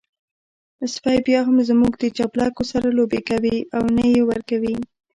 سپی 0.93 1.17
بيا 1.25 1.39
هم 1.47 1.57
زموږ 1.69 1.93
د 1.97 2.03
چپلکو 2.17 2.63
سره 2.71 2.87
لوبې 2.97 3.21
کوي 3.29 3.57
او 3.77 3.83
نه 3.97 4.03
يې 4.13 4.21
ورکوي. 4.29 4.75